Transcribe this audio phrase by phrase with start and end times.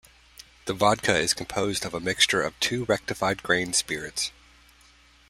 [0.65, 4.31] The vodka is composed of a mixture of two rectified grain spirits.